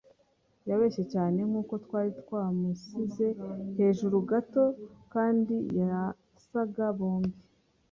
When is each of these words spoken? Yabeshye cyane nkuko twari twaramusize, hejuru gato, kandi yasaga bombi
Yabeshye 0.69 1.03
cyane 1.13 1.39
nkuko 1.49 1.73
twari 1.85 2.11
twaramusize, 2.21 3.27
hejuru 3.77 4.15
gato, 4.29 4.63
kandi 5.13 5.55
yasaga 5.79 6.85
bombi 6.97 7.37